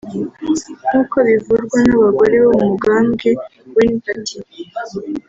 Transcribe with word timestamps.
nk'uko 0.87 1.15
bivurwa 1.27 1.77
n'abagore 1.85 2.35
bo 2.43 2.49
mu 2.57 2.65
mugambwe 2.71 3.27
Green 3.73 3.93
party 4.03 4.37